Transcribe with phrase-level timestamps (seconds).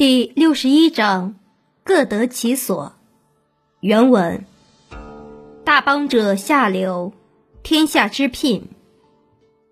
[0.00, 1.34] 第六十一章，
[1.84, 2.94] 各得其所。
[3.80, 4.46] 原文：
[5.62, 7.12] 大邦者，下流，
[7.62, 8.70] 天下之聘，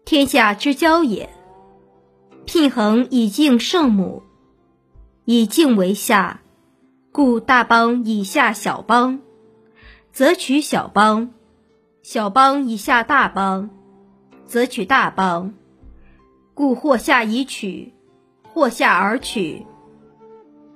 [0.04, 1.30] 天下之交也。
[2.44, 4.22] 聘恒以敬圣母，
[5.24, 6.42] 以敬为下，
[7.10, 9.20] 故大邦以下小邦，
[10.12, 11.30] 则取小邦；
[12.02, 13.70] 小邦以下大邦，
[14.44, 15.54] 则取大邦。
[16.52, 17.94] 故或下以取，
[18.52, 19.64] 或下而取。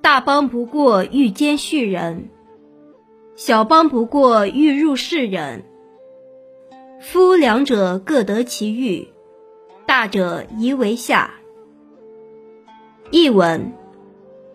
[0.03, 2.27] 大邦不过欲兼畜人，
[3.37, 5.63] 小邦不过欲入世人。
[6.99, 9.07] 夫两者各得其欲，
[9.85, 11.35] 大者宜为下。
[13.11, 13.71] 译文：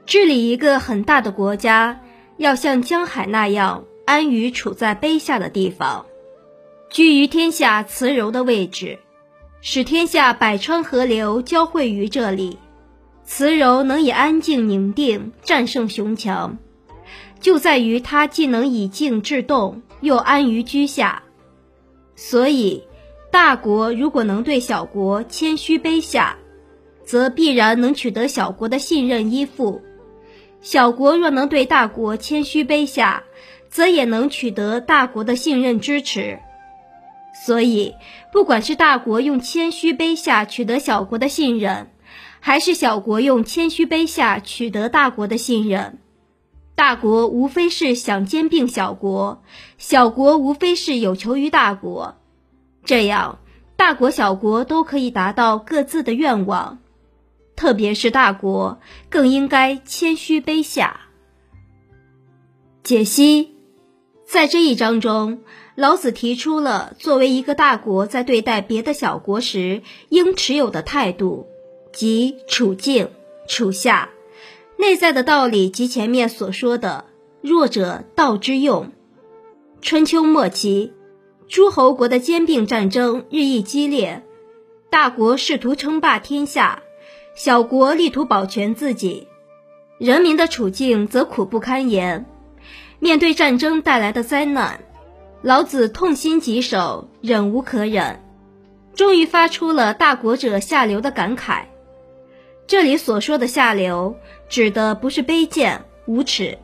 [0.05, 2.03] 治理一个很大的国家，
[2.37, 6.05] 要像江海那样安于处在卑下的地方，
[6.91, 8.99] 居于天下慈柔的位置。
[9.63, 12.59] 使天下百川河流交汇于这里，
[13.31, 16.57] 慈柔能以安静宁定战胜雄强，
[17.41, 21.23] 就在于它既能以静制动，又安于居下。
[22.17, 22.83] 所以，
[23.31, 26.39] 大国如果能对小国谦虚卑下，
[27.05, 29.79] 则必然能取得小国的信任依附；
[30.63, 33.23] 小国若能对大国谦虚卑下，
[33.69, 36.39] 则也能取得大国的信任支持。
[37.45, 37.95] 所以，
[38.33, 41.89] 不管是大国用谦虚卑下取得小国的信任，
[42.41, 45.99] 还是小国用谦虚卑下取得大国的信任，
[46.75, 49.43] 大国无非是想兼并小国，
[49.77, 52.17] 小国无非是有求于大国，
[52.85, 53.41] 这样
[53.77, 56.79] 大国小国都可以达到各自的愿望。
[57.57, 61.01] 特别是大国更应该谦虚卑下。
[62.85, 63.57] 解析，
[64.27, 65.41] 在这一章中。
[65.75, 71.47] 老子提出了作为一个大国在对待别的小国时应持有的态度，
[71.93, 73.11] 即处境、
[73.49, 74.11] 处下、
[74.77, 77.07] 内在的道理及前面所说的
[77.43, 78.93] “弱者道之用”。
[79.83, 80.93] 春秋末期，
[81.49, 84.23] 诸侯国的兼并战争日益激烈，
[84.91, 86.83] 大国试图称霸天下，
[87.35, 89.29] 小国力图保全自己，
[89.99, 92.27] 人民的处境则苦不堪言。
[93.01, 94.81] 面对战争带来的灾难。
[95.41, 98.21] 老子痛心疾首，忍无可忍，
[98.97, 101.67] 终于发出了“大国者下流”的感慨。
[102.69, 104.15] 这里所说的“下流”，
[104.51, 106.59] 指的不是卑贱无耻，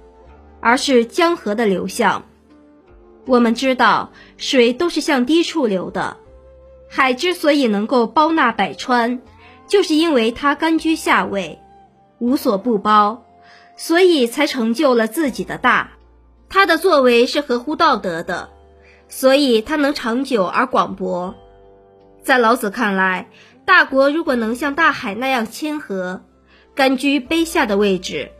[0.60, 2.26] 而是江河的流向。
[3.24, 6.18] 我们知道，水都是向低处流的，
[6.90, 9.22] 海之所以能够包纳百川，
[9.66, 11.58] 就是因为它甘居下位，
[12.18, 13.24] 无所不包，
[13.78, 15.92] 所以才成就了自己的大。
[16.50, 18.50] 它的作为是合乎道德的。
[19.08, 21.34] 所以它能长久而广博。
[22.22, 23.28] 在老子看来，
[23.64, 26.24] 大国如果能像大海那样谦和，
[26.74, 28.30] 甘居卑下的位置，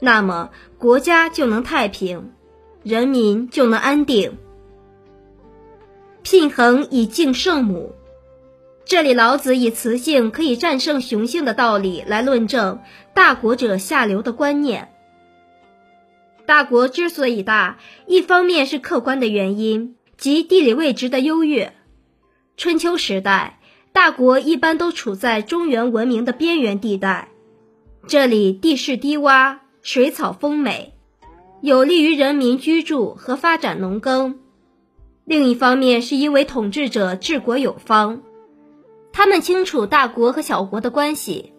[0.00, 2.32] 那么国家就能太平，
[2.82, 4.38] 人民就能安定。
[6.22, 7.94] 聘衡以敬圣母，
[8.84, 12.80] 这里老子以雌性可以战胜雄性的道理来论证
[13.14, 14.92] 大国者下流的观念。
[16.46, 19.96] 大国之所以大，一方面是客观的原因。
[20.20, 21.72] 及地理位置的优越。
[22.58, 23.58] 春秋时代，
[23.92, 27.28] 大国一般都处在中原文明的边缘地带，
[28.06, 30.94] 这里地势低洼，水草丰美，
[31.60, 34.38] 有利于人民居住和发展农耕。
[35.24, 38.22] 另一方面，是因为统治者治国有方，
[39.12, 41.52] 他们清楚大国和小国的关系，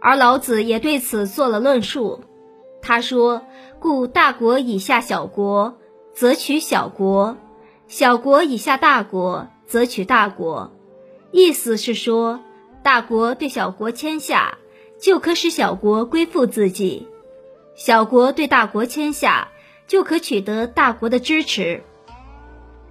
[0.00, 2.20] 而老子也对此做了论述。
[2.82, 3.42] 他说
[3.80, 5.76] ：“故大国以下小国，
[6.14, 7.36] 则取小国。”
[7.88, 10.75] 小国以下大国，则取大国。
[11.36, 12.40] 意思是说，
[12.82, 14.56] 大国对小国谦下，
[14.98, 17.06] 就可使小国归附自己；
[17.74, 19.48] 小国对大国谦下，
[19.86, 21.82] 就可取得大国的支持。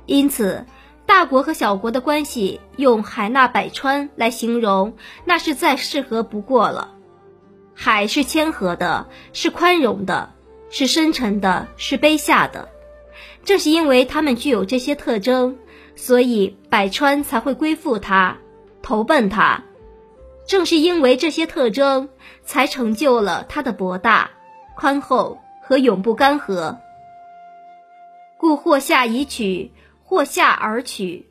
[0.05, 0.63] 因此，
[1.07, 4.95] 大国和小国的关系，用海纳百川来形容，
[5.25, 6.93] 那是再适合不过了。
[7.73, 10.35] 海是谦和的，是宽容的，
[10.69, 12.69] 是深沉的，是卑下的。
[13.43, 15.57] 正是因为他们具有这些特征，
[15.95, 18.37] 所以百川才会归附他，
[18.81, 19.63] 投奔他。
[20.47, 22.07] 正是因为这些特征，
[22.43, 24.29] 才成就了他的博大、
[24.75, 26.77] 宽厚和永不干涸。
[28.37, 29.71] 故或下以取，
[30.03, 31.25] 或下而取。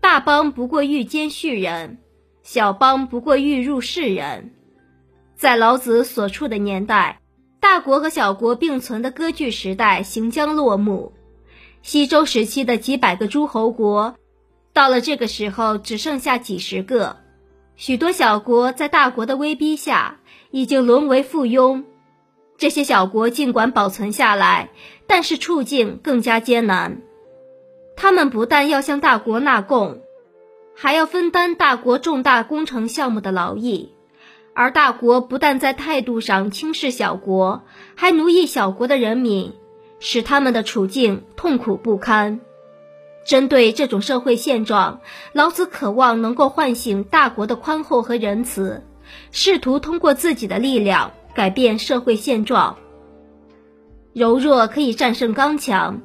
[0.00, 1.98] 大邦不过欲兼畜人，
[2.42, 4.52] 小邦不过欲入世人。
[5.36, 7.20] 在老子所处的年代，
[7.60, 11.12] 大国和小国并存的割据时代行将落幕。
[11.82, 14.14] 西周时期的几百个诸侯国，
[14.72, 17.16] 到了这个时候只剩下几十个，
[17.76, 20.20] 许多小国在大国的威逼下
[20.52, 21.84] 已经沦为附庸。
[22.56, 24.70] 这些小国尽管保存下来，
[25.08, 27.02] 但是处境更加艰难。
[27.96, 30.00] 他们不但要向大国纳贡，
[30.76, 33.92] 还要分担大国重大工程项目的劳役，
[34.54, 37.64] 而大国不但在态度上轻视小国，
[37.96, 39.52] 还奴役小国的人民，
[40.02, 42.40] 使他们的处境痛苦不堪。
[43.24, 45.00] 针对这种社会现状，
[45.32, 48.82] 老子渴望能够唤醒大国的宽厚和仁慈，
[49.30, 52.76] 试图通过自己的力量改变社会现状。
[54.12, 56.02] 柔弱可以战胜刚强。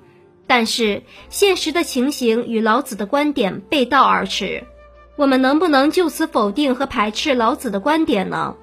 [0.50, 4.64] 但是现实的情形与老子的观点背道而驰，
[5.18, 8.56] 我们能不能就此否定和排斥老子的观点呢？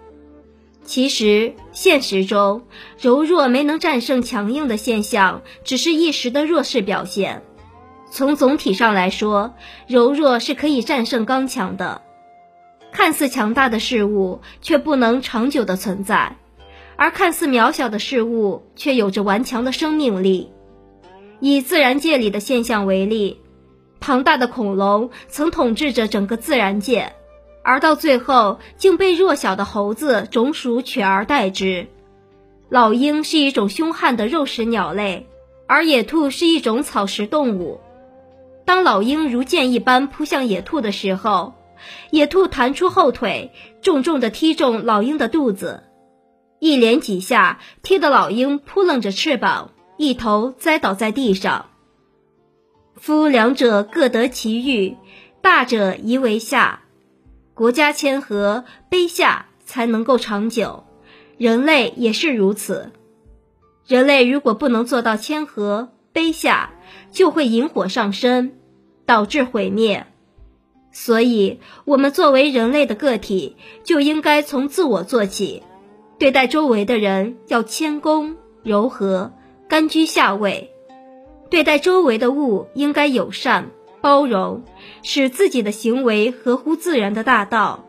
[0.84, 2.62] 其实现实中
[3.00, 7.42] 柔弱没能战胜强硬的现象，只是一时的弱势表现。
[8.10, 9.54] 从总体上来说，
[9.88, 12.02] 柔弱是可以战胜刚强的。
[12.92, 16.36] 看似强大的事物却不能长久的存在，
[16.96, 20.52] 而看似渺小的事物却有着顽强的生命力。
[21.40, 23.40] 以自然界里的现象为例，
[23.98, 27.14] 庞大的恐龙曾统治着整个自然界，
[27.64, 31.88] 而到最后竟被弱小的猴子种属取而代之。
[32.68, 35.26] 老鹰是一种凶悍的肉食鸟类，
[35.66, 37.80] 而野兔是一种草食动物。
[38.64, 41.54] 当老鹰如箭一般扑向野兔的时候，
[42.10, 43.50] 野兔弹出后腿，
[43.82, 45.84] 重重地踢中老鹰的肚子，
[46.60, 49.70] 一连几下，踢得老鹰扑棱着翅膀。
[49.96, 51.66] 一头栽倒在地上。
[52.96, 54.96] 夫两者各得其欲，
[55.40, 56.83] 大者宜为下。
[57.54, 60.84] 国家谦和卑下才能够长久，
[61.38, 62.90] 人类也是如此。
[63.86, 66.70] 人类如果不能做到谦和卑下，
[67.10, 68.52] 就会引火上身，
[69.06, 70.06] 导致毁灭。
[70.90, 75.62] 所以，我们作为人类的个体，就应该从自我做起，
[76.18, 79.32] 对待周围的人要谦恭柔和。
[79.66, 80.70] 甘居下位，
[81.50, 83.70] 对待周围的物应该友善
[84.04, 84.62] 包容，
[85.02, 87.86] 使自己的行为合乎自然的大道，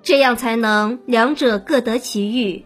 [0.00, 2.64] 这样才能两者各得其欲。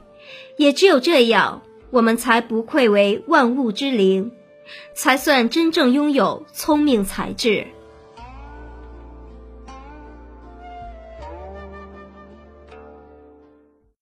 [0.58, 4.32] 也只有这样，我们才不愧为万物之灵，
[4.92, 7.66] 才算真正拥有聪明才智。